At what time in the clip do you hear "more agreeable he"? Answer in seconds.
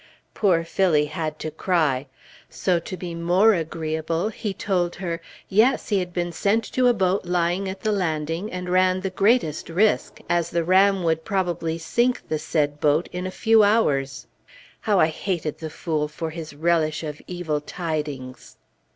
3.21-4.51